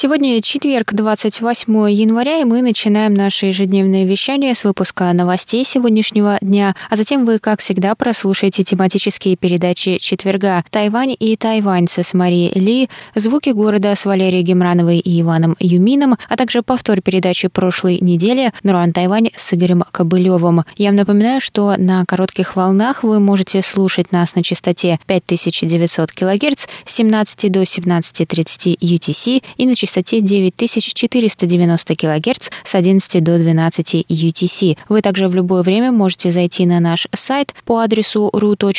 [0.00, 6.76] Сегодня четверг, 28 января, и мы начинаем наше ежедневное вещание с выпуска новостей сегодняшнего дня,
[6.88, 12.88] а затем вы, как всегда, прослушаете тематические передачи четверга «Тайвань и тайваньцы» с Марией Ли,
[13.16, 18.92] «Звуки города» с Валерией Гемрановой и Иваном Юмином, а также повтор передачи прошлой недели «Нуран
[18.92, 20.62] Тайвань» с Игорем Кобылевым.
[20.76, 26.66] Я вам напоминаю, что на коротких волнах вы можете слушать нас на частоте 5900 кГц
[26.84, 33.94] с 17 до 17.30 UTC и на частоте частоте 9490 кГц с 11 до 12
[34.08, 34.76] UTC.
[34.90, 38.74] Вы также в любое время можете зайти на наш сайт по адресу ru.rti.org.tw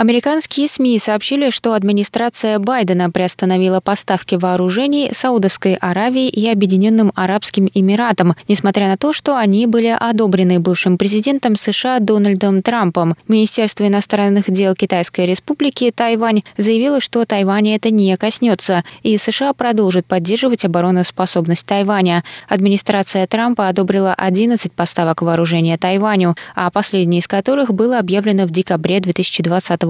[0.00, 8.34] Американские СМИ сообщили, что администрация Байдена приостановила поставки вооружений Саудовской Аравии и Объединенным Арабским Эмиратам,
[8.48, 13.14] несмотря на то, что они были одобрены бывшим президентом США Дональдом Трампом.
[13.28, 20.06] Министерство иностранных дел Китайской Республики Тайвань заявило, что Тайваня это не коснется, и США продолжит
[20.06, 22.24] поддерживать обороноспособность Тайваня.
[22.48, 29.00] Администрация Трампа одобрила 11 поставок вооружения Тайваню, а последняя из которых было объявлено в декабре
[29.00, 29.89] 2020 года.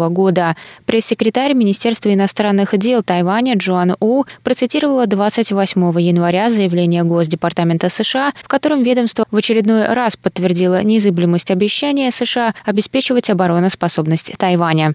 [0.87, 8.83] Пресс-секретарь Министерства иностранных дел Тайваня Джоан У процитировала 28 января заявление Госдепартамента США, в котором
[8.83, 14.95] ведомство в очередной раз подтвердило незыблемость обещания США обеспечивать обороноспособность Тайваня.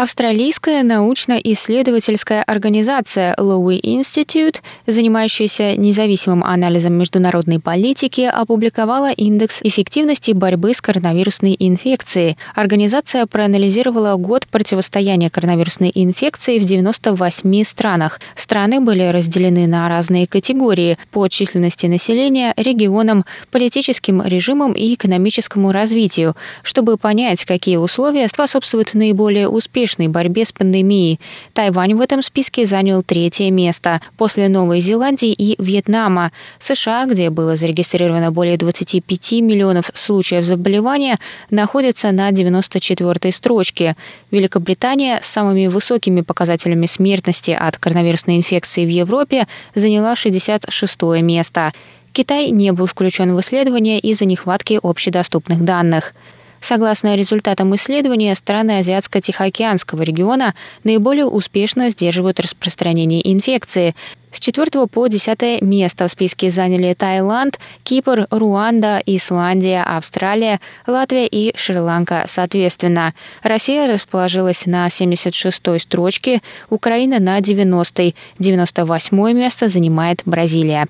[0.00, 10.80] Австралийская научно-исследовательская организация Lowy Institute, занимающаяся независимым анализом международной политики, опубликовала индекс эффективности борьбы с
[10.80, 12.38] коронавирусной инфекцией.
[12.54, 18.20] Организация проанализировала год противостояния коронавирусной инфекции в 98 странах.
[18.36, 26.36] Страны были разделены на разные категории по численности населения, регионам, политическим режимам и экономическому развитию,
[26.62, 31.18] чтобы понять, какие условия способствуют наиболее успешному успешной борьбе с пандемией.
[31.54, 36.30] Тайвань в этом списке занял третье место после Новой Зеландии и Вьетнама.
[36.60, 41.18] США, где было зарегистрировано более 25 миллионов случаев заболевания,
[41.50, 43.96] находится на 94-й строчке.
[44.30, 51.72] Великобритания с самыми высокими показателями смертности от коронавирусной инфекции в Европе заняла 66 место.
[52.12, 56.14] Китай не был включен в исследование из-за нехватки общедоступных данных.
[56.60, 60.54] Согласно результатам исследования, страны Азиатско-Тихоокеанского региона
[60.84, 63.94] наиболее успешно сдерживают распространение инфекции.
[64.32, 71.56] С 4 по 10 место в списке заняли Таиланд, Кипр, Руанда, Исландия, Австралия, Латвия и
[71.56, 73.14] Шри-Ланка соответственно.
[73.42, 80.88] Россия расположилась на 76-й строчке, Украина на 90-й, 98 место занимает Бразилия.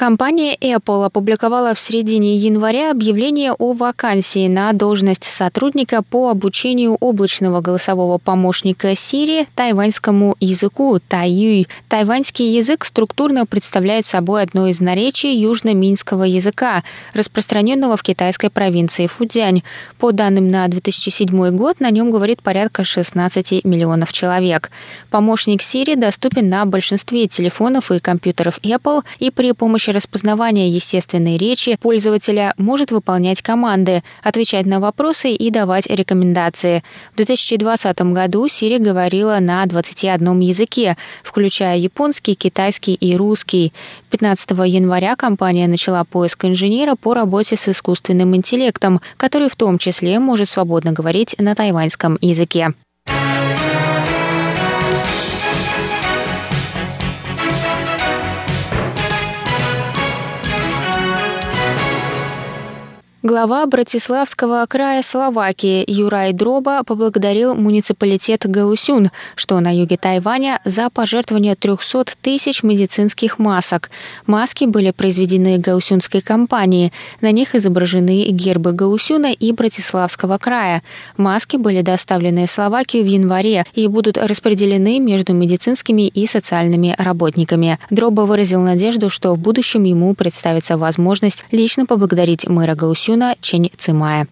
[0.00, 7.60] Компания Apple опубликовала в середине января объявление о вакансии на должность сотрудника по обучению облачного
[7.60, 11.68] голосового помощника Siri тайваньскому языку Тайюй.
[11.88, 16.82] Тайваньский язык структурно представляет собой одно из наречий южно-минского языка,
[17.12, 19.64] распространенного в китайской провинции Фудзянь.
[19.98, 24.70] По данным на 2007 год, на нем говорит порядка 16 миллионов человек.
[25.10, 31.36] Помощник Siri доступен на большинстве телефонов и компьютеров Apple и при помощи помощи распознавания естественной
[31.36, 36.82] речи пользователя может выполнять команды, отвечать на вопросы и давать рекомендации.
[37.12, 43.72] В 2020 году Siri говорила на 21 языке, включая японский, китайский и русский.
[44.10, 50.18] 15 января компания начала поиск инженера по работе с искусственным интеллектом, который в том числе
[50.18, 52.74] может свободно говорить на тайваньском языке.
[63.22, 71.54] Глава Братиславского края Словакии Юрай Дроба поблагодарил муниципалитет Гаусюн, что на юге Тайваня, за пожертвование
[71.54, 73.90] 300 тысяч медицинских масок.
[74.26, 76.94] Маски были произведены гаусюнской компанией.
[77.20, 80.82] На них изображены гербы Гаусюна и Братиславского края.
[81.18, 87.78] Маски были доставлены в Словакию в январе и будут распределены между медицинскими и социальными работниками.
[87.90, 93.72] Дроба выразил надежду, что в будущем ему представится возможность лично поблагодарить мэра Гаусюна Чуна Чень
[93.76, 94.28] Цимая.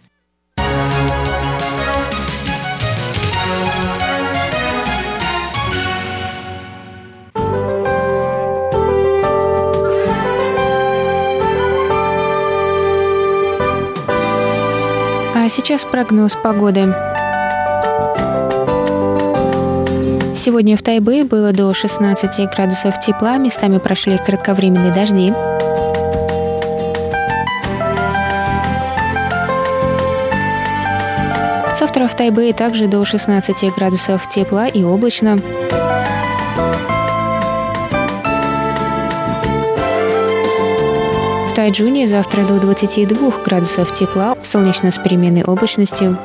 [15.35, 16.95] А сейчас прогноз погоды.
[20.37, 25.35] Сегодня в Тайбе было до 16 градусов тепла, местами прошли кратковременные дожди.
[31.79, 35.37] Завтра в Тайбэе также до 16 градусов тепла и облачно.
[41.47, 46.19] В Тайджуне завтра до 22 градусов тепла, солнечно с переменной облачностью.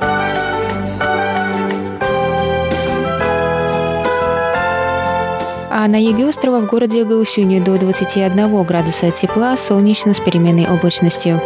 [5.70, 11.40] А на юге острова в городе Гаусюне до 21 градуса тепла, солнечно с переменной облачностью.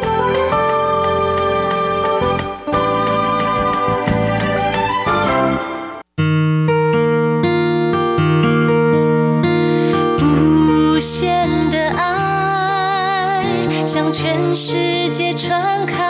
[13.98, 16.04] 向全世界传开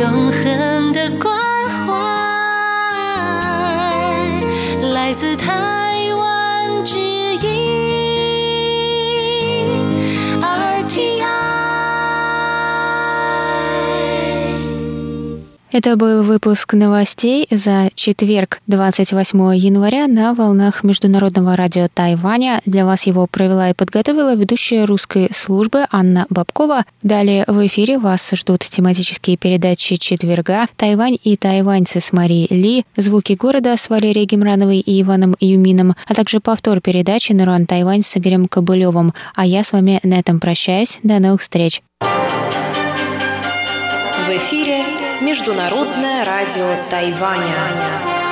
[0.00, 1.36] 永恒的关
[1.68, 1.92] 怀
[4.94, 5.69] 来自他
[15.72, 22.60] Это был выпуск новостей за четверг, 28 января на волнах Международного радио Тайваня.
[22.66, 26.84] Для вас его провела и подготовила ведущая русской службы Анна Бабкова.
[27.04, 33.34] Далее в эфире вас ждут тематические передачи четверга «Тайвань и тайваньцы» с Марией Ли, «Звуки
[33.34, 38.48] города» с Валерией Гемрановой и Иваном Юмином, а также повтор передачи «Наруан Тайвань» с Игорем
[38.48, 39.14] Кобылевым.
[39.36, 40.98] А я с вами на этом прощаюсь.
[41.04, 41.80] До новых встреч.
[44.26, 48.29] В эфире Международное радио Тайваня.